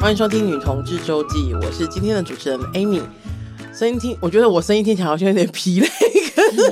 [0.00, 3.02] 欢迎收听《女同志周记》，我是今天的主持人 Amy。
[3.74, 5.86] 声音听，我觉得我声音听起来好像有点疲累，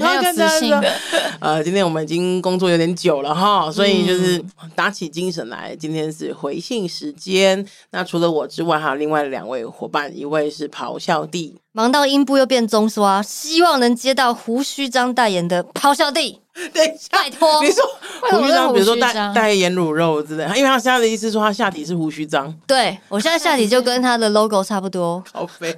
[0.01, 0.93] 很有自信的。
[1.39, 4.43] 呃，今天我们已经工作有点久了哈，所以就是
[4.75, 5.77] 打起精神来。
[5.77, 16.41] 今天是回信时间，那除了我之外，还有另外两位伙伴，一位是咆哮帝，忙到阴部又变中刷，希望能接到胡须张代言的咆哮帝。
[16.75, 17.85] 等一下，拜托，你说
[18.33, 25.73] 胡须张，比如说代代言乳肉之类，因为他现在的意思说他下体是胡须张，对我现在下体就跟他的 logo 差不多，好肥。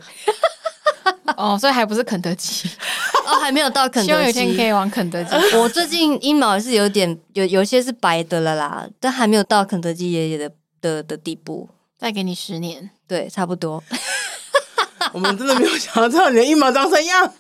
[1.37, 2.67] 哦，所以还不是肯德基
[3.29, 4.07] 哦，还没有到肯德基。
[4.07, 5.35] 希望有一天可以往肯德基。
[5.55, 11.69] 我最近阴毛也是有点有，有些是白的了啦，但还没有到肯德基爷爷的的的地步。
[11.99, 13.85] 再给你十年，对，差不多。
[15.13, 17.33] 我们真的没有想到知道你的阴毛长怎样。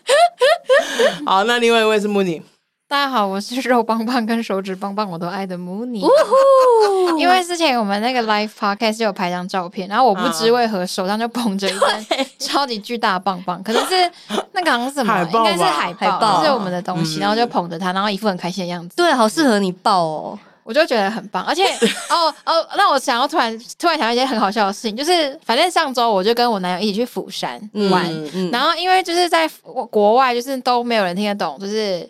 [1.25, 2.43] 好，那另外一位是穆尼。
[2.89, 6.03] 大家好，我是肉棒棒跟手指棒棒我都爱的穆尼。
[6.03, 12.07] 呜呼因为之前我们那个 live podcast 就有拍张照片，然后我不知为何手上就捧着一根
[12.41, 14.11] 超级巨大的棒棒，可能是
[14.53, 18.97] 那个好像是什么，应该是海报，海报是我们的东西，然后就捧着它，然后一副很开心的样子。
[18.97, 20.39] 对，好适合你抱哦。
[20.71, 21.65] 我就觉得很棒，而且
[22.09, 29.51] 哦哦，那我想要突然突然想到一件很好笑的事情，就是反正上周我就跟我男友一起去釜山玩，嗯嗯、然后因为就是在
[29.91, 32.09] 国外，就是都没有人听得懂，就是。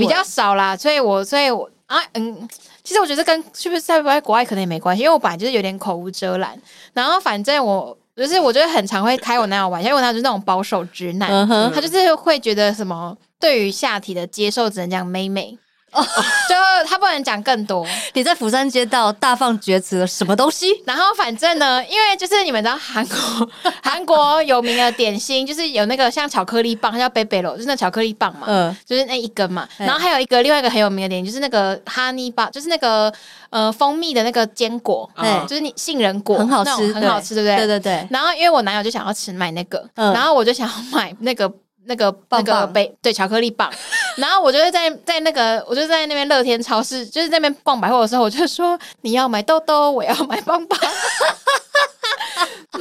[0.00, 2.48] 比较少啦，所以我所以我啊嗯，
[2.82, 6.60] 其实我觉得跟是不是在在国外可能也没关系，因为我本来就是有点口无遮拦，
[6.92, 11.30] 然后反正我就是我觉得很常会开我男友玩笑，因为我男友就是那种保守直男，
[11.72, 15.56] 他就是会觉得什么对于下体的接受只能讲妹妹。
[15.96, 16.04] 哦，
[16.48, 16.54] 就
[16.88, 17.86] 他不能讲更多。
[18.12, 20.66] 你在釜山街道大放厥词了什么东西？
[20.84, 23.50] 然后反正呢，因为就是你们知道韩国
[23.82, 29.66] 韩国有名的点心，就是有那个像巧克力棒，它叫贝贝罗，就是那巧克力棒嘛，嗯，就是那一根嘛。
[29.78, 33.12] 然后还有一个另外一个很有名的点心，就是那个哈尼巴，就是那个
[33.50, 37.56] 呃蜂蜜的那个坚果，对，就是你杏仁果，很好吃，很好吃，对不对？
[37.56, 38.06] 对对对。
[38.10, 41.50] 然后因为我男友就想要吃买那个，然后我就想要买那个。
[41.86, 43.72] 那个那个杯对巧克力棒，
[44.16, 50.90] 然后我就在在那个我就在那边乐天超市，就是在那边逛百货的时候，我就说你要买豆豆，我要买棒棒，然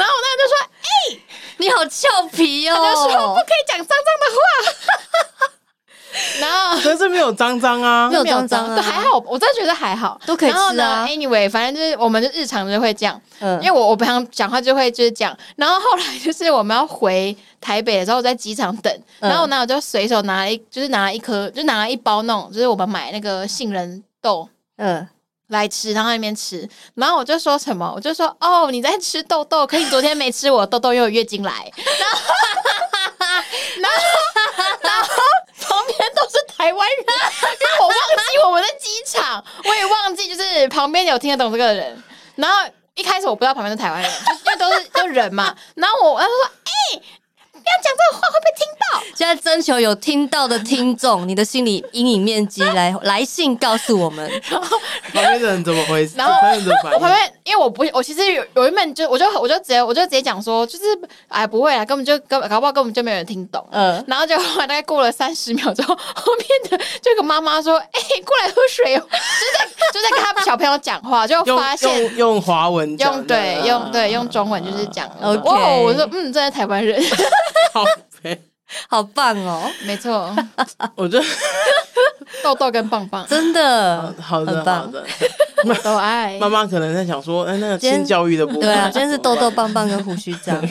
[0.07, 1.21] 后我那个就说：“哎、欸，
[1.57, 4.37] 你好俏皮哦！”他就说：“不可以讲脏脏的话。”
[6.39, 11.05] 然后 可是没有脏脏啊，没有脏脏啊，还好，我真的觉得还好，都可以吃啊。
[11.07, 15.37] Anyway，反正就是我们就日常就会这样，嗯，因为我我平常讲话就会就是这样。
[15.55, 24.47] 然后后来就是我们要回台北的时候，在机场等，然后我男友就随手拿了一，就是拿了一颗，就拿了一包那种，就是我们买那个杏仁豆，
[24.77, 25.07] 嗯，
[25.49, 26.67] 来吃，然后在那边吃。
[26.95, 31.51] 然后我就说什么，我就说哦，你在吃豆豆，可你昨天没吃我豆豆，又有月经来。
[31.75, 32.33] 然后，
[33.81, 33.97] 然后，
[34.81, 35.09] 然后。
[35.67, 42.03] 旁边都是台湾人， 因为我忘记我们在机场，我也忘记就是旁边有听得懂这个人。
[42.35, 45.55] 然后一开始我不知道旁边是台湾人，因为都是都人嘛。
[45.75, 46.33] 然后我他说
[46.65, 47.01] ：“哎、”
[47.65, 49.03] 不要讲这个话会被听到。
[49.15, 54.29] 现在征求有听到的听众，你的心理阴影面积来 来信告诉我们。
[54.49, 54.77] 然后
[55.11, 56.15] 旁边的人怎么回事？
[56.17, 56.33] 然后
[56.93, 60.85] 我旁边，因为我不，我其实有有一面就我就我就直接我就直接讲说，就是
[61.27, 63.65] 哎不会啊，根本就根搞不好根本就没有人听懂。
[63.71, 64.03] 嗯。
[64.07, 75.07] 然后就后来大概过了三十秒之后，后面的这个妈妈说：“哎、欸，过来喝水哦。”就在就在跟他小朋友讲话，就发现用用华文用对用对用中文就是讲。
[75.21, 77.01] 哦 Okay.、oh, 我说嗯，这是台湾人。
[77.73, 77.83] 好
[78.21, 78.41] 肥，
[78.89, 79.69] 好棒哦！
[79.85, 80.33] 没错，
[80.95, 81.25] 我觉得
[82.43, 85.05] 豆豆跟棒棒真的好的好的，
[85.83, 86.37] 都爱。
[86.39, 90.61] 妈妈可能在想说，哎，那个新教育的部分，对啊，今天是豆豆棒棒跟胡须张，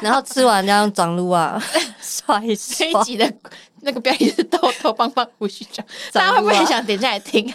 [0.00, 1.62] 然后吃完这样长路啊，
[2.00, 2.76] 刷一刷。
[2.78, 3.32] 这一集的
[3.80, 7.48] 那个标题是豆豆棒棒胡须张，大家会不会想点下来听？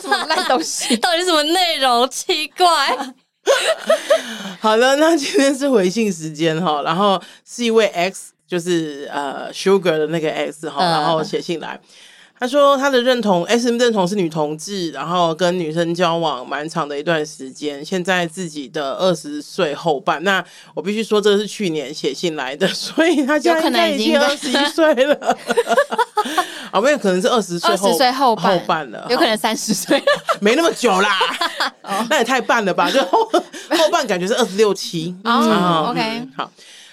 [0.00, 0.96] 什么烂东西？
[0.98, 2.08] 到底什么内容？
[2.10, 2.96] 奇怪。
[4.60, 11.80] 好的，那今天是回信时间哈，然后是一位 X，就是呃 Sugar 的那个 X 哈，然后写信来。
[12.40, 20.22] 他说他的认同 SM 认同是女同志，然后跟女生交往蛮长的一段时间，现在自己的二十岁后半。
[20.22, 20.44] 那
[20.74, 25.36] 我必须说，这个是去年写信来的， 所以他现在已经二十一岁了。
[26.70, 30.00] 啊， 没有可能是二十岁后岁后后半了，有可能三十岁，
[30.40, 31.18] 没那么久啦。
[32.08, 32.88] 那也太半了吧？
[32.90, 35.14] 就后后半感觉是二十六七。
[35.24, 36.50] 哦，OK，好。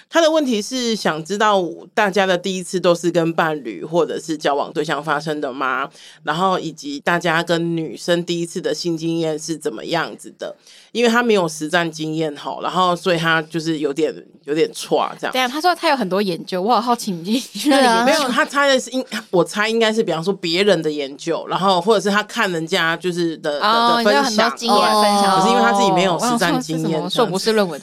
[0.08, 1.62] 他的问题是想知道
[1.92, 5.88] 大家的第一次都是跟伴侣或者是交往对象发生的吗？
[6.22, 10.54] 然后以及大家跟女生第一次的性经验是怎么样子的？
[10.92, 14.14] 因为他没有实战经验哈，然后所以他就是有点
[14.44, 15.32] 有点错这样。
[15.32, 27.78] 对啊，他说他有很多研究，我好好奇你 对啊，没有他猜的是应，我猜应该是比方说别人的研究，然后或者是他看人家就是的、哦、的分享经验分享，可是因为他自己没有实战经验，硕博士论文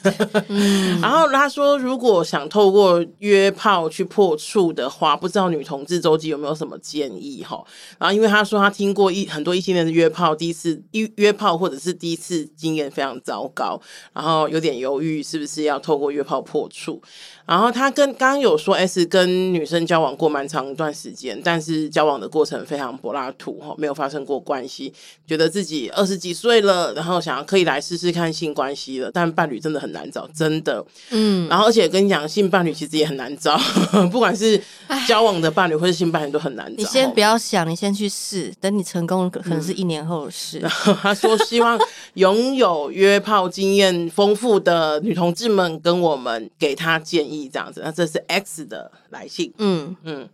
[1.00, 7.62] 然后他说如果我想透过约炮去破处的话，不知道女同志周记有没有什么建议哈？
[7.98, 12.84] 然后因为他说他听过一很多异性恋的约炮，第一次约约炮或者是第一次经验。
[12.94, 13.80] 非常糟糕，
[14.12, 17.02] 然后有点犹豫，是不是要透过约炮破处？
[17.46, 24.90] 然后他跟刚刚有说，S 跟女生交往过蛮长一段时间，但是交往的过程非常柏拉图哈，没有发生过关系，
[25.26, 33.58] 觉得自己二十几岁了，然后想要可以来试试看性关系了，但伴侣真的很难找，真的，嗯，然后而且跟你讲，性伴侣其实也很难找，
[34.10, 34.58] 不管是
[35.06, 36.74] 交往的伴侣或是性伴侣都很难找。
[36.78, 40.60] 你先不要想，你先去试，等你成功，可能是一年后的事。
[40.60, 41.78] 嗯、然后他说，希望
[42.14, 47.33] 拥有约炮经验丰富的女同志们跟我们给他建议。
[47.52, 49.52] 这样子，那这是 X 的来信。
[49.58, 50.28] 嗯嗯，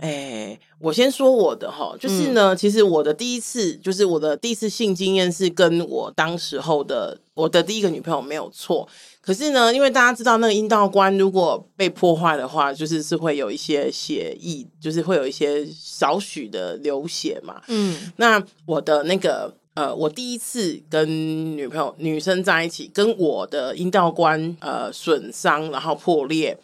[0.00, 8.88] 哎、欸，我先说我的哈，就是呢，嗯、其实我的第一次，就是我的第一次性经验是跟我当时候的我的第一个女朋友没有错。
[9.20, 17.60] 可是呢，因为大家知道那个阴道关如果被破坏的话，就是是会有一些血液，就是会有一些少许的流血嘛。
[17.68, 19.54] 嗯，那我的那个。
[19.78, 21.08] 呃，我第一次跟
[21.56, 26.58] 女朋友女生在一起，跟我的阴道关呃损伤然后破裂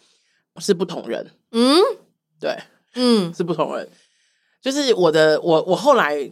[0.57, 1.25] 是不同人。
[1.51, 1.79] 嗯，
[2.41, 2.57] 对，
[2.95, 3.87] 嗯，是不同人。
[4.61, 6.29] 就是我的我我后来。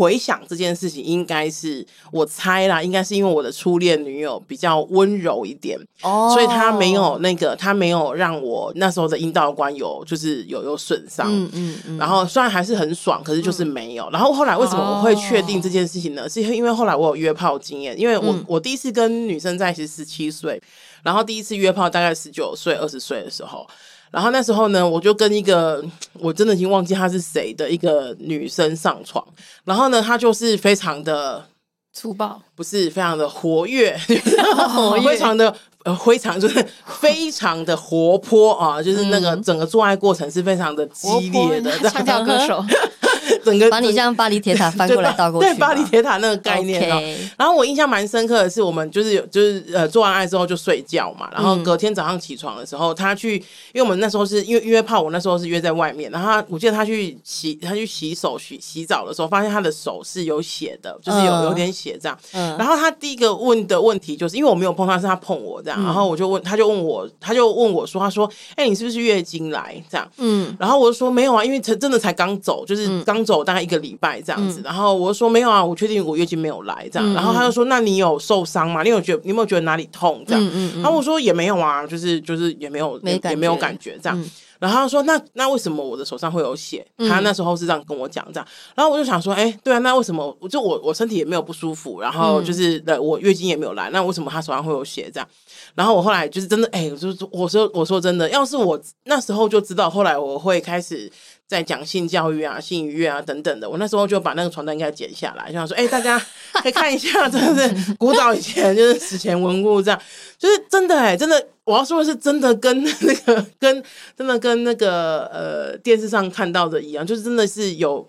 [0.00, 6.32] 回想这件事情，应该是我猜啦，应该是因为我的初恋女友比较温柔一点，哦，oh.
[6.32, 14.04] 所以她没有那个，她没有让我那时候的阴道关有就是有有损伤，嗯嗯嗯，然后虽然还是很爽，可是就是没有。
[14.06, 16.32] 嗯、然后后来为什么我会确定这件事情呢？Oh.
[16.32, 20.58] 是因为后来我有约炮经验，因为我、嗯、我第一次跟女生在一起十七岁，
[21.02, 23.66] 然后第一次约炮大概十九岁二十岁的时候。
[24.10, 25.82] 然后那时候呢，我就跟一个
[26.18, 29.24] 我真的已经忘记她是谁的一个女生上床，
[29.64, 31.44] 然后呢，她就是非常的
[31.92, 33.96] 粗暴，不是非常的活跃，
[34.74, 35.02] 活跃。
[35.04, 35.54] 非常的
[35.84, 42.64] 呃，非常 就是非常的活泼啊，就是那个整个做爱过程是非常的激烈的，唱跳歌手。
[43.44, 46.80] 整个把你像巴黎铁塔 翻过来倒过去，对巴黎铁塔那个概念。
[46.80, 53.36] Okay 然后我印象蛮深刻的是，我们就是有就是呃做完爱之后就睡觉嘛，然后隔天早上起床的时候，他去，
[53.72, 62.18] 因为我们那时候是因为约炮，我那时候是约在外面，然后他我记得他去洗他去洗手洗洗澡的时候，发现他的手是有血的，就是有有点血这样。
[62.32, 62.56] 嗯。
[62.58, 70.06] 然后他第一个问的问题就是因为我没有碰他，是他碰我这样，然后我就问他就问我他就问我说他说哎、欸、你是不是月经来这样？
[70.18, 70.54] 嗯。
[70.58, 73.24] 然后我就说没有啊，因为才真的才刚走，就是刚。
[73.30, 78.82] 走大概一个礼拜这样子，嗯、然后我就说没有啊，我确定我月经没有来这样，嗯、然后他就说那你有受伤吗？
[78.82, 80.50] 你有觉你有没有觉得哪里痛这样？
[80.52, 84.20] 嗯然后我说也没有啊，就是就是也没有没也没有感觉这样。
[84.20, 86.84] 嗯、然后他说那那为什么我的手上会有血？
[87.08, 95.28] 他那时候是这样跟我讲这样，然后我就想说哎、欸，对啊，那为什么我就我我身体也没有不舒服，然后就是的我月经也没有来，那为什么他手上会有血这样？
[95.74, 101.10] 然后我后来就是真的哎，欸、就是我说我说真的，要是我那时候就知道，后来我会开始。
[101.50, 106.16] 在讲性教育啊、性愉悦啊等等的，我那时候就把那个床单应该剪下来，就想说，哎、大家
[106.52, 110.00] 可以看一下， 真的是古早以前就是史前文物这样，
[110.38, 113.82] 就是真的哎、真的，我要说的是真的跟那个跟
[114.16, 118.08] 真的跟那个呃电视上看到的一样，就是真的是有。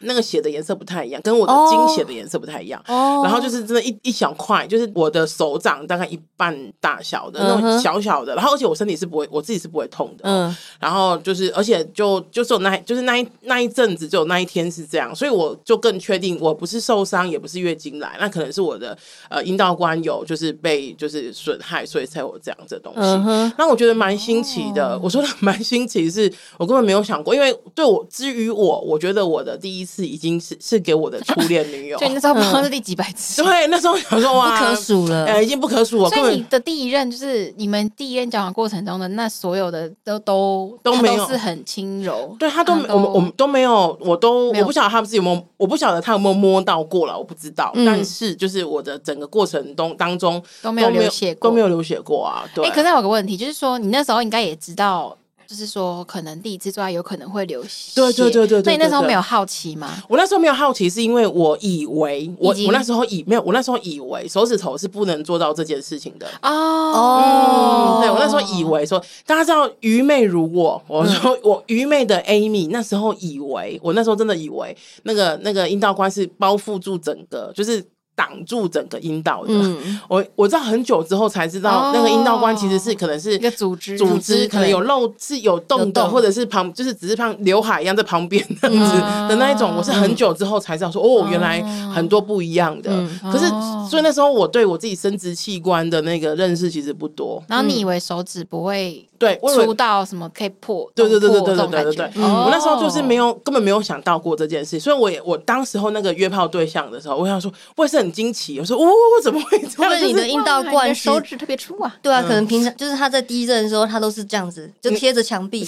[0.00, 2.80] 那个血的颜色不太一样，跟我的经血的颜色不太一样。
[2.86, 8.34] 哦，然后就是真的一，一一小块，就是我的手掌大概一半大小的那种小小的。
[8.36, 10.22] 然后，而且我身体是不会，我自己是不会痛的。
[10.22, 10.56] 嗯。
[10.78, 18.96] 然后就是，而且就就是有那，就是那一那一阵子，就有那一天是这样，所以我就更确定我不是受伤，也不是月经来，那可能是我的
[19.28, 23.52] 呃阴道关有就是被就是损害，所以才有这样子的东西。
[23.58, 24.96] 那我觉得蛮新奇的。
[25.02, 29.87] 我说的蛮新奇，是我根本没有想过，因为对我之于我，我觉得我的第一。
[29.88, 36.10] 是已经是是给我的初恋女友， 对，那时候不知道是第几百次，对，那时候想说 哇，不可数了，呃，已经不可数了。
[36.10, 47.72] 所以你的第一任就是你们第一任交往过程中的那所有的都都都没有是很轻柔，对他都我们我们都没有，我都我不晓得他不是有没有，我不晓得他有没有摸到过了，我不知道。
[47.86, 52.44] 但是就是我的整个过程中当中都没有流血过，都没有流血过啊。
[52.54, 55.16] 对，哎，可是有个问题就是说，你那时候应该也知道。
[55.48, 57.92] 就是说可能第一次做爱有可能会流血。
[57.94, 58.62] 对对对对对。
[58.66, 59.96] 那你那时候没有好奇吗？
[60.06, 66.26] 我那时候没有好奇，是因为我以为我我那时候以没有，我那时候以为手指头是不能做到这件事情的。
[66.42, 77.82] 哦哦，对我那时候以为说，大家知道愚昧如我，我说我愚昧的 Amy 那时候以为，我那时候真的以为那个那个阴道关是包覆住整个，就是。
[78.18, 89.72] 挡住整个阴道的，嗯、 我我知道很久之后才知道，那个阴道关其实是可能是一个组织，组织可能有漏是有洞的，或者是旁就是只是像刘海一样在旁边这样子的那一种。
[89.76, 91.62] 我是很久之后才知道说，哦，原来
[91.94, 92.90] 很多不一样的。
[93.22, 93.46] 可是
[93.88, 97.40] 所以那时候我对我自己生殖器官的那个认识其实不多。
[97.46, 100.90] 然后你以为手指不会对出道什么可以破？
[100.94, 102.10] 对对对对对对对对。
[102.22, 108.88] 我那时候就是没有根本没有想到过这件事，所以我也我当时候那个约炮对象的时候，我想说我也是很惊奇，我说哦，
[109.22, 109.92] 怎么会这样？
[109.94, 111.94] 因为你的阴道冠手指特别粗啊。
[112.00, 115.66] 对啊，可能平常就是他在第一任的时候，他都是这样子，就贴着墙壁，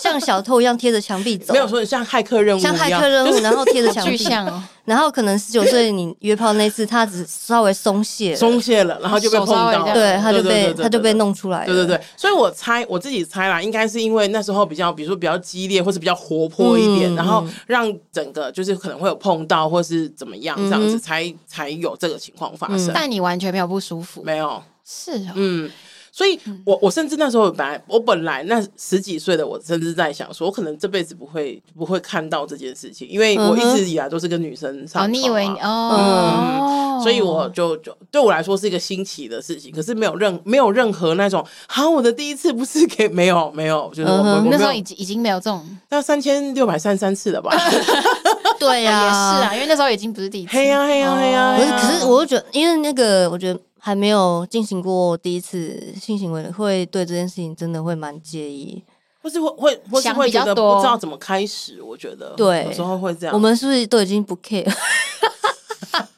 [0.00, 1.52] 像小偷一样贴着墙壁走。
[1.52, 4.18] 没有说像骇客任务，像骇客任务，然后贴着墙壁。
[4.84, 11.64] 然后可能十九岁你约炮那次，他只稍微松懈，松懈了，然后就被碰到，对，他就被他就被弄出来。
[11.64, 22.90] 对对对，所以我猜我自己猜啦，应该是因为那时候比较，比如说比较激烈，或是比较活泼一点，然后让整个就是可能会有碰到，或是怎么样这样子，才才有这个情况发生。
[22.92, 24.22] 但你完全没有不舒服？
[24.24, 25.70] 没有，是啊，嗯。
[26.14, 35.06] 所以我，我我甚至那时候本来我本来那十几岁的我，甚至在想说，我可能这辈子不会不会看到这件事情，因为我一直以来都是跟女生上床，啊。
[35.06, 47.56] 哦，你以为哦，嗯，所以我就就对我来说是一个新奇的事情，可是没有任没有任何那种，好，我的第一次不是给没有没有，就是我，那时候已经已经没有这种，那三千六百三十三次了吧？
[48.60, 53.58] 对呀，啊，也是啊，因为那时候已经不是第一次，嘿呀嘿呀嘿呀，可是，可是我觉得，因为那个我觉得。
[53.84, 58.80] 还没有进行过第一次性行为，会对这件事情真的会蛮介意，
[59.20, 61.82] 或是会会或是会觉得不知道怎么开始。
[61.82, 63.34] 我觉得对，有时候会这样。
[63.34, 64.72] 我们是不是都已经不 care？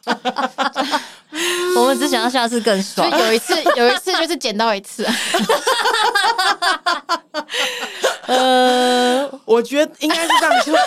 [1.79, 3.11] 我们只想要下次更爽。
[3.11, 5.07] 有一次，有一次就是捡到一次。
[8.27, 10.75] 呃，我觉得应该是这样说。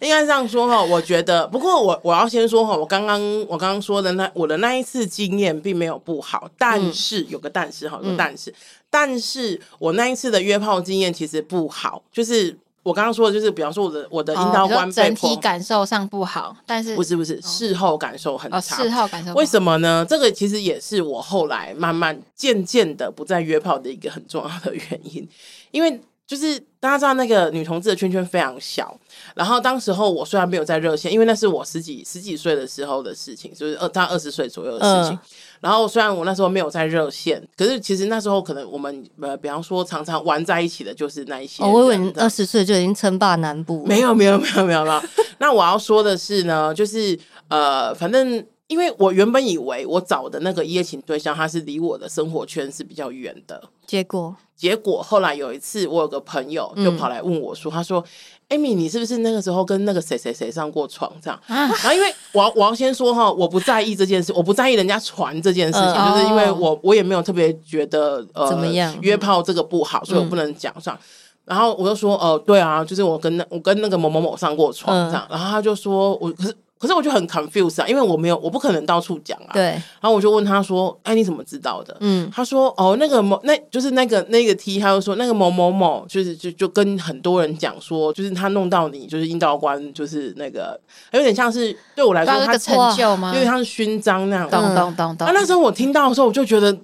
[0.00, 8.54] 应该这样说哈，我觉得，不过我我要先说哈，我刚刚我刚刚说的那我的那一次经验并没有不好，但是、嗯、有个但是哈，有个但是，嗯、
[8.90, 20.04] 但是我那一次的约炮经验其实不好，就是我刚刚说的，就是比方说我的我的阴道关被、哦、整体感受上不好，但是不是不是事后感受很差，哦、事后感受为什么呢？
[20.06, 25.26] 这个其实也是我后来慢慢渐渐的不再约炮的一个很重要的原因，
[25.70, 25.98] 因为。
[26.26, 28.98] 就是大家知道那个女同志的圈圈非常小，
[29.34, 35.14] 然后当时候我虽然没有在热线，因为那是我十几十几岁的时候的事情，就是二大概二十岁左右的事情。
[35.14, 35.18] 嗯、
[35.60, 41.62] 然后虽然我那时候没有在热线，可是其实那时候可能我们呃，比方说常常玩在一起的就是那一些。
[41.62, 43.84] 哦、我以为二十岁就已经称霸南部。
[43.84, 45.02] 没有没有没有没有没有。
[45.38, 54.34] 那我要说的是呢，就是呃，反正因为我原本以为我找的那个一夜情对象，他是离我的生活圈是比较远的，结果。
[54.56, 58.02] 结果后来有一次，我有个朋友就跑来问我说：“他说
[58.48, 61.12] ，Amy，你是不是那个时候跟那个谁谁谁上过床？
[61.20, 61.38] 这样？
[61.48, 70.96] 然后因为我要我要先说哈，我不在意这件事，我不在意人家传这件事情，就是因为我我也没有特别觉得呃怎么样约炮这个不好，所以我不能讲上。
[71.44, 75.26] 然后我就说哦，对啊，就是我跟那我跟那个某某某上过床这样。
[75.28, 79.50] 然后他就说我可是。”可是我就很 confused 啊，因为我没有，我不可能到处讲啊。
[79.54, 79.62] 对。
[79.62, 82.30] 然后我就问他说：“哎，你怎么知道的？”嗯。
[82.34, 90.78] 他说：“哦，那个某，那就是那个那个 T，他就说那个某某某，就是就就跟很多人讲说，就是他弄到你，就是阴道官，就是那个
[91.12, 93.32] 有点像是对我来说，他的成就吗？
[93.34, 94.50] 因为他是勋章那样。
[94.50, 95.26] 咚咚咚咚。
[95.26, 96.76] 那那时候我听到的时候，我就觉得。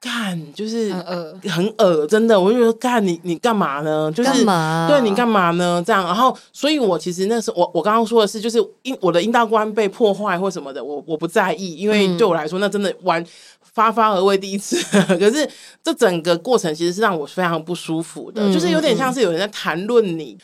[0.00, 4.10] 干就是很恶，真的，我就觉得干你你干嘛呢？
[4.12, 4.44] 就是
[4.86, 5.82] 对你干嘛呢？
[5.84, 13.24] 这样，然后，所以我其实那时候我我刚刚说的是，就是阴我的阴道关被破坏或什么的，我我不在意，因为对我来说，那真的完
[13.60, 14.76] 发发而为第一次。
[15.18, 15.48] 可是
[15.82, 20.38] 这整个过程其实是让我非常不舒服的，就是有点像是有人在谈论你，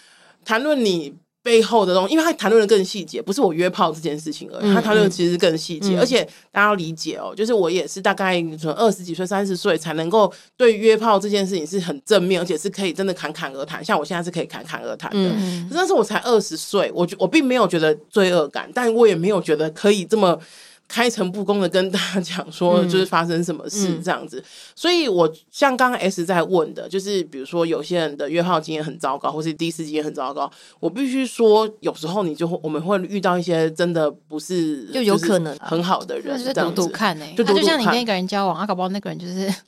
[0.45, 1.15] 谈论你。
[1.45, 4.75] 背后的东西，因为他谈论的更细节，不是我约炮这件事情而已。
[4.75, 13.85] 他谈论其实更细节，嗯嗯、而且大家要理解哦，就是我也是大概从二十几岁、三十岁才能够对约炮这件事情是很正面，而且是可以真的侃侃而谈。
[13.85, 20.41] 像我现在是可以侃侃而谈的，嗯、但是我才二十岁，我我并没有觉得罪恶感，但我也没有觉得可以这么。
[20.87, 24.45] 开诚布公的跟大家讲说，就是发生什么事这样子，嗯嗯、
[24.77, 30.51] 所以我像刚刚 S 在问的，就是比如说有些人的约炮经验很糟糕，或是第一次经验很糟糕，
[30.81, 39.53] 我必须说，有时候你就会我们会遇到一些真的不是就有可能很好的人，就是赌赌看呢、欸，就赌赌看，他就像你跟一个人交往，啊，搞不好那个人就是。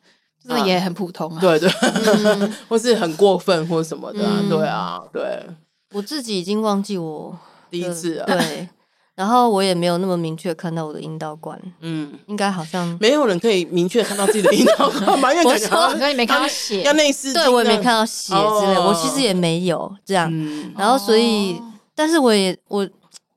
[0.49, 1.41] 这也很普通啊。
[1.41, 1.69] 对对，
[2.69, 5.45] 或是很过分或什么的啊，对啊，对。
[5.91, 7.37] 我自己已经忘记我
[7.69, 8.69] 第一次了，对。
[9.17, 15.33] 然后我也没有那么明确看到我的阴道管，嗯，应该好像没有人可以明确看到自己的阴道管吧？
[15.35, 20.31] 因为感觉好像你没看到血，要内视，对我也没看到血之类，我其实也没有这样。
[20.77, 21.59] 然后所以，
[21.95, 22.87] 但是我也我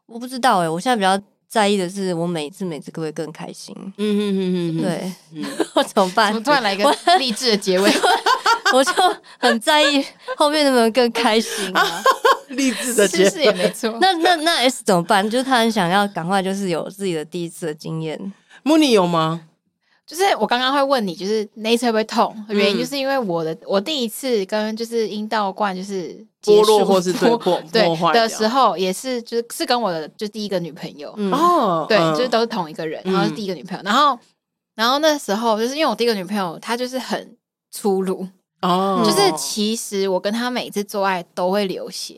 [0.05, 1.17] 我不知道哎，我现在比较
[1.47, 3.73] 在意的是我每一次每次可不可以更开心？
[3.79, 5.13] 嗯嗯嗯嗯，对，
[5.75, 6.33] 我怎么办？
[6.43, 7.89] 突然来一个励志的结尾，
[8.73, 8.91] 我就
[9.39, 10.03] 很在意
[10.35, 12.03] 后面能不能更开心啊。
[12.55, 13.97] 励志的结尾也没错。
[14.01, 15.27] 那那那 S 怎么办？
[15.29, 18.33] 就是他很想要赶快，就是有自己的第一次的经验。
[18.63, 19.41] 木尼有吗？
[20.05, 22.35] 就是我刚刚会问你，就是那一次会不会痛？
[22.49, 34.17] 原因就是因为我的我第一次跟就是阴道冠就是剥落或是 对破 对的时候，也是就是是跟我的就第一个女朋友哦，对，就是都是同一个人，然后是第一个女朋友，然后
[34.73, 37.37] 然后那时候就是因为我第一个女朋友她就是很
[37.71, 38.27] 粗鲁
[38.63, 42.15] 哦，就是其实我跟她每次做爱都会流血。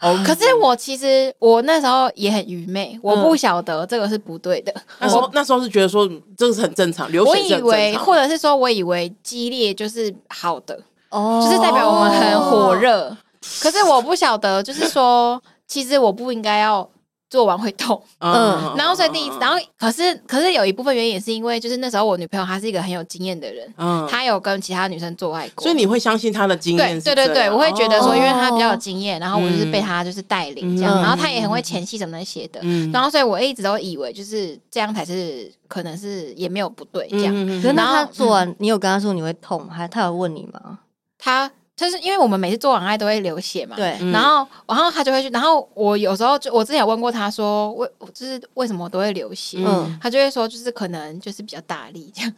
[0.24, 4.74] 可是我其实我那时候也很愚昧，我不晓得这个是不对的。
[4.98, 7.66] 那时候那时候是觉得说这个是很正常，流血是很正常。
[7.68, 10.78] 我以为或者是说我以为激烈就是好的，
[11.10, 13.16] 哦，就是代表我们很火热。
[13.60, 16.88] 可是我不晓得，就是说其实我不应该要。
[17.30, 27.00] 做完会痛，嗯，然后所以第一次，然后可是可是有一部分原因也是因为，就是那时候我女朋友她是一个很有经验的人，嗯，她有跟其他女生做爱过，所以你会相信她的经验？
[27.00, 32.60] 对对对对，我会觉得说，因为她比较有经验，然后我就是被她就是带领这样，然后她也很会前戏什么那些的，
[32.92, 37.34] 然后所以我一直都以为就是这样才是可能是也没有不对这样。
[37.62, 40.80] 然后她做完，你有跟她说你会痛，还她有问你吗？
[41.16, 41.48] 她。
[41.80, 52.32] 就是因为我们每次做完爱都会流血嘛，对，然后然后他就会去，然后我有时候就我之前有问过他说，为就是为什么我都会流血，嗯，他就会说就是可能就是比较大力这样，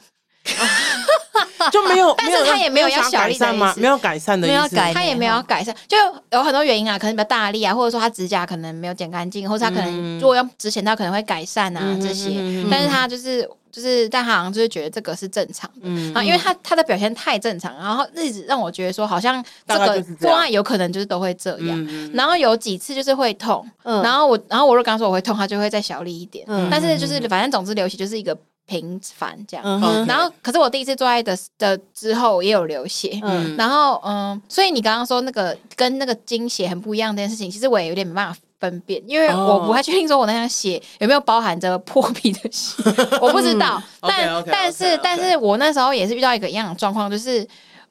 [1.73, 5.97] 就没有，但是他也没有要小力的意思，没有改善的意思，他也没有要改善，就
[6.31, 13.49] 有很多原因啊，可能比较大力啊，或者说他指甲可能没有剪干净，或者他可能如果用之前他可能会改善啊这些，但是他就是。
[13.73, 28.37] 就是，但他好像就是觉得这个是正常的，嗯，啊，因为他他的表现太正常，然后一直让我觉得说，好像这个做爱有可能就是都会这样，嗯、然后有几次就是会痛，嗯，然后我，然后我就刚说我会痛，他就会再小力一点，嗯，但是就是反正总之流血就是一个
[28.67, 38.39] 频繁这样，嗯，然后可是我第一次做爱的的之后也有流血，嗯，然后嗯，所以你刚刚说那个跟那个经血很不一样这件事情，其实我也有点没办法。
[38.63, 42.81] 分辨，因为我不太确定说我那条血有没有包含着破皮的血，
[43.21, 43.83] 我不知道。
[44.01, 47.45] 但但是但是我那时候也是遇到一个一样的状况，就是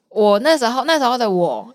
[0.08, 1.68] 我那时候那时候的我，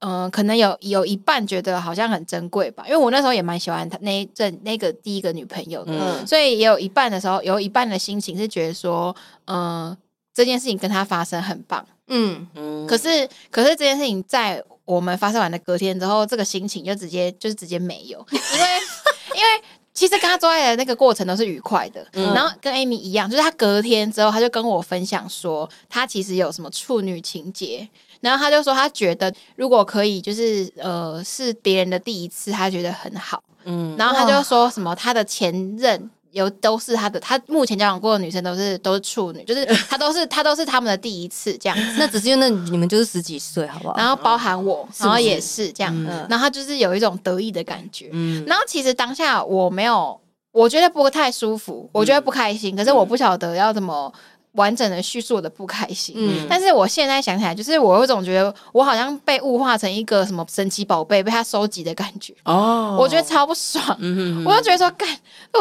[0.00, 9.16] 嗯、呃，可能有有一半觉得好像很珍贵吧，因为我那时候也蛮喜欢他那一阵那个第一个女朋友的，嗯、所以也有一半的时候有一半的心情是觉得说，
[9.46, 9.98] 嗯、呃，
[10.34, 12.86] 这件事情跟他发生很棒，嗯嗯。
[12.86, 14.62] 可是可是这件事情在。
[14.84, 18.66] 我们发射完的隔天之后，这个心情就直接就是直接没有，因为
[19.34, 27.88] 因为其实跟他做爱的那个过程都是愉快的，嗯、然后跟 Amy 一样，就是他隔天之后他就跟我分享说，他其实有什么处女情结，
[28.20, 36.10] 然后他就说他觉得如果可以就是呃是别人的第一次，他觉得很好，嗯，然后他就说什么他的前任。
[36.34, 41.94] 有都是他的，他目前交往过的女生都是都是处女，就是 他都是他都是他们的第一次这样子。
[41.96, 43.94] 那只是因为那你们就是十几岁，好不好？
[43.96, 48.10] 然后包含我，然后也是这样，嗯、然后他就是有一种得意的感觉。
[48.12, 50.20] 嗯，然后其实当下我没有，
[50.50, 54.12] 我觉得不太舒服，我觉得不开心，嗯、可是我不晓得要怎么
[54.52, 56.14] 完整的叙述我的不开心。
[56.18, 62.34] 嗯，但是我现在想起来，就是我有种觉得我好像被物化成一个什么神奇宝贝，被他收集的感觉。
[62.44, 63.84] 哦，我觉得超不爽。
[64.00, 65.08] 嗯哼哼，我就觉得说干，
[65.52, 65.60] 呃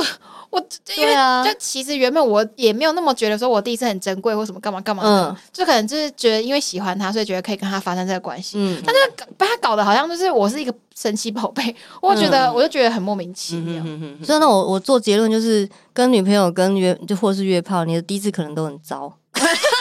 [0.54, 0.64] 我
[0.96, 1.14] 因为
[1.44, 8.60] 就其实原本我也没有那么觉得说我第一次很珍贵或什么干嘛干嘛的，就可能就是觉得因为喜欢他，所以觉得可以跟他发生这个关系。
[8.60, 9.02] 嗯，但是
[9.36, 13.84] 被他搞得好像就是我是一个神奇宝贝，我觉得我就觉得很莫名其妙。
[14.24, 19.12] 所以那我我做结论就是，跟女朋友跟约就或是约炮，你的第一次可能都很糟。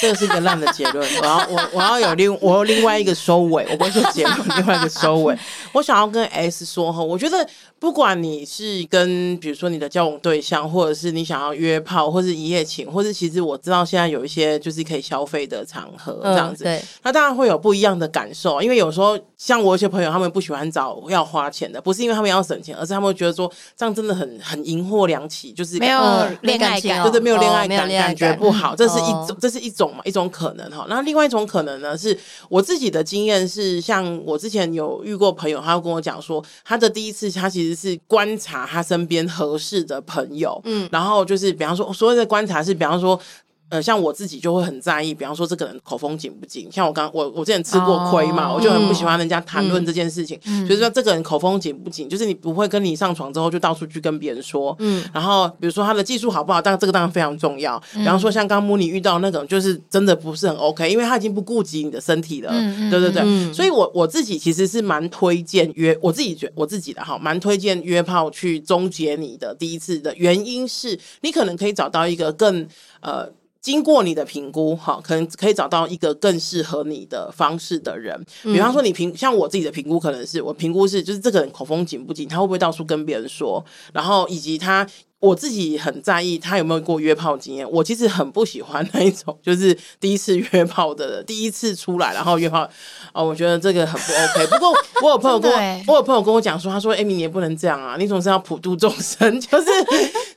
[0.00, 5.36] 这个是一个烂的结论，我要我我要有另我有另外一个收尾，我不会说结论，另外一个收尾。
[5.72, 7.46] 我想要跟 S 说哈，我觉得
[7.78, 25.98] 不管你是跟比如说你的交往对象，或者是你想要约炮，或是一夜情，或是其实我知道现在有一些就是可以消费的场合这样子，嗯、对，那当然会有不一样的感受，因为有时候像我有些朋友，他们不喜欢找要花钱的，不是因为他们要省钱，而是他们会觉得说这样真的很很银货两訖，就是没有
[26.42, 30.02] 恋爱感，就是没有恋爱感，感觉不好，这是一种，这是一种嘛。
[30.04, 32.14] 一种可能哈，那另外一种可能呢，是
[32.50, 43.18] 我自己的经验是，像我之前有遇过朋友，他会跟我讲说，他的第一次他其实是观察他身边合适的朋友，嗯，然后就是比方说所谓的观察是，比方说
[43.70, 46.68] 呃，像我自己就会很在意，比方说这个人口风紧不紧。
[46.72, 50.38] 像我刚我我之前吃过亏嘛，哦、我就很不喜欢人家谈论这件事情。
[50.46, 54.74] 嗯、就是说这个人口风紧不紧，就是你不会跟你上床之后就到处去跟别人说。
[54.80, 55.04] 嗯。
[55.14, 57.80] 然后比如说他的技术好不好，但这个当然非常重要。
[57.92, 62.50] 比方说像刚母你遇到那种，就是真的不是很 OK，因为他已经不顾及你的身体了。
[62.52, 63.22] 嗯、对对对。
[63.24, 72.66] 嗯、所以我我自己其实是蛮推荐约，我自己觉我自己的哈，蛮推荐约炮去终结你的第一次的原因是你可能可以找到一个更
[73.00, 73.30] 呃。
[73.60, 78.24] 经过你的评估，哈，可能可以找到一个更适合你的方式的人。
[78.42, 84.86] 比方说，你评像我自己的评估，可能是我评估是，就是这个人口风紧不紧，他会不会到处跟别人说，然后以及他。
[85.20, 87.70] 我自己很在意他有没有过约炮经验。
[87.70, 92.68] 我其实很不喜欢那一种，就是第一次约炮的，第一次出来然后约炮，
[93.12, 94.46] 哦，我觉得这个很不 OK。
[94.46, 99.66] 不过我有朋友跟我，我有朋友跟我讲说，他说：“艾米，你也不能这样啊，你总是要普度众生，就是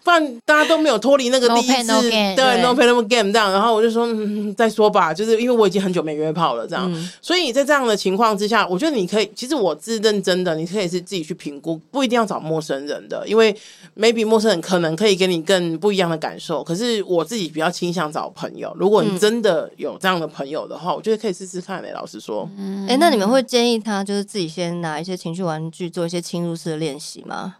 [0.03, 7.09] 不然大家都没有脱离那个第一次，对，no pain no gain 这样。”然后我就说：“嗯，再说吧，就是因为我已经很久没约炮了，这样。
[7.21, 13.55] 所以在这样的情况之下，我觉得你可以，其实我是认真的，你可以是自己去评估，不一定要找陌生人的，因为
[13.97, 14.61] maybe 陌生人。
[14.73, 18.75] 可能可以给你更不一样的感受，可是我自己比较倾向找朋友。
[18.75, 21.93] 如果你真的有这样的朋友的话，嗯、我觉得可以试试看嘞、欸。
[21.93, 27.57] 老实说，哎、嗯欸，那你们会建议他就是自己先拿一些情绪玩具做一些侵入式的练习吗？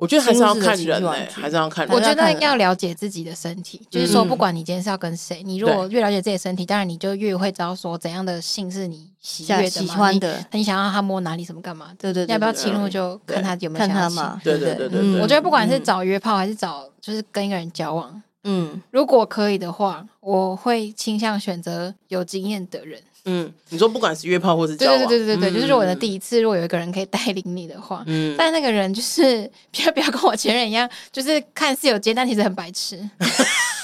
[0.00, 1.94] 我觉得还是要看人、欸，还是要看人。
[1.94, 11.92] 我觉得要了解自己的身体，嗯、就是说，不管你今天是要跟谁，你如果越了解自己的身体，当然你就越会知道说怎样的性是你喜悦的、喜欢的，你想要他摸哪里，什么干嘛？
[11.98, 14.40] 对对，对，要不要侵入就看他有没有想要嘛。
[14.42, 22.98] 对对对对对，我觉得不管是找约炮还是找就是跟一个人交往，嗯，如果可以的话，我会倾向选择有经验的人。
[23.24, 32.98] 嗯，你说不管是约炮或是对对对对对，就是我的第一次，如果有一个人可以带领你的话，嗯，但那个人就是 不要不要跟我前任一样，就是看似有接，但其实很白痴。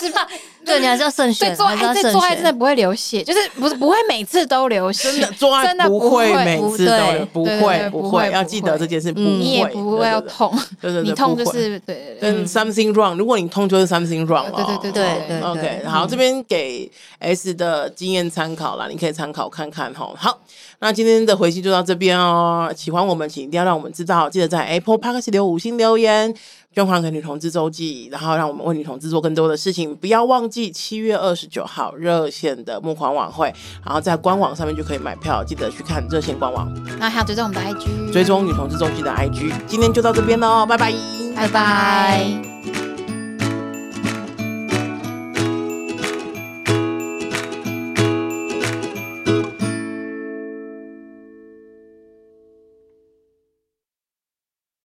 [0.00, 0.26] 是吧？
[0.64, 1.54] 对，你还是要慎选。
[1.56, 5.10] 做爱，这做爱真的不会流血，就是不是不会每次都流血。
[5.10, 10.50] 真的做爱不会每次都流，不会不会，要记得这件事，不会，你也不会要痛。
[10.80, 13.16] 对对对，你痛就是对对对，something wrong。
[13.16, 14.78] 如果你痛，就是 something wrong 了。
[14.80, 15.40] 对对对对对。
[15.40, 20.12] OK，好，这边给 S 的经验参考啦，你可以参考看看哈。
[20.16, 20.38] 好，
[20.78, 22.72] 那今天的回信就到这边哦。
[22.76, 26.32] 喜欢我们，请一定要让我们知道，记得在 Apple Podcast 留五星留言。
[26.72, 29.94] 捐款给女同志周记，然后让我们为女同志做更多的事情。
[29.96, 33.52] 不要忘记七月二十九号热线的募款晚会，
[33.84, 36.72] 然后在官网上面就可以买票，记得去看热线官网。
[37.00, 39.52] 那还有追踪我们的 IG，追踪女同志周记的 IG。
[39.66, 40.94] 今天就到这边喽，拜拜，
[41.34, 42.59] 拜拜。